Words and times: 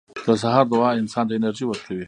•د 0.27 0.29
سهار 0.41 0.65
دعا 0.71 0.89
انسان 1.01 1.25
ته 1.29 1.33
انرژي 1.35 1.65
ورکوي. 1.67 1.99